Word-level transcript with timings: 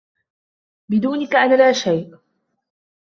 بدونك 0.89 1.35
أنا 1.35 1.55
لا 1.55 1.71
شيء. 1.71 2.17